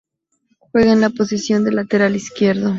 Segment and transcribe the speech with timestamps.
[0.71, 2.69] Juega en la posición de lateral izquierdo.